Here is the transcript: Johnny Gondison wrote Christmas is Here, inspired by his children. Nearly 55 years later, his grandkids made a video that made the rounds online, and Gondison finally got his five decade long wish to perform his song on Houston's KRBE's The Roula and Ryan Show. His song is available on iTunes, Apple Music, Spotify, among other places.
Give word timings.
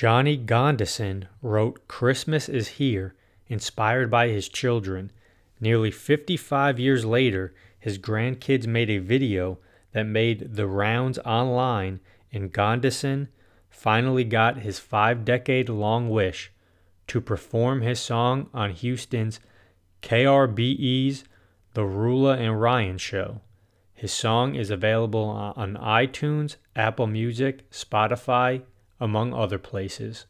Johnny 0.00 0.38
Gondison 0.38 1.24
wrote 1.42 1.88
Christmas 1.88 2.48
is 2.48 2.68
Here, 2.78 3.16
inspired 3.48 4.08
by 4.08 4.28
his 4.28 4.48
children. 4.48 5.10
Nearly 5.58 5.90
55 5.90 6.78
years 6.78 7.04
later, 7.04 7.52
his 7.80 7.98
grandkids 7.98 8.64
made 8.64 8.90
a 8.90 8.98
video 8.98 9.58
that 9.90 10.04
made 10.04 10.54
the 10.54 10.68
rounds 10.68 11.18
online, 11.24 11.98
and 12.32 12.52
Gondison 12.52 13.26
finally 13.70 14.22
got 14.22 14.58
his 14.58 14.78
five 14.78 15.24
decade 15.24 15.68
long 15.68 16.08
wish 16.08 16.52
to 17.08 17.20
perform 17.20 17.80
his 17.80 17.98
song 17.98 18.50
on 18.54 18.70
Houston's 18.70 19.40
KRBE's 20.00 21.24
The 21.74 21.84
Roula 21.84 22.36
and 22.36 22.60
Ryan 22.60 22.98
Show. 22.98 23.40
His 23.94 24.12
song 24.12 24.54
is 24.54 24.70
available 24.70 25.24
on 25.24 25.74
iTunes, 25.74 26.54
Apple 26.76 27.08
Music, 27.08 27.68
Spotify, 27.72 28.62
among 29.00 29.32
other 29.34 29.58
places. 29.58 30.26